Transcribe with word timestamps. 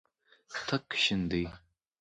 تک 0.67 0.87
شین 1.03 1.21
دی. 1.31 1.43